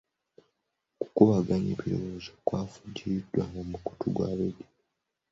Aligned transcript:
Okukubaganya 1.01 1.69
ebirowoozo 1.75 2.31
kwavujjiriddwa 2.45 3.43
omukutu 3.61 4.05
gwa 4.15 4.29
laadiyo. 4.37 4.67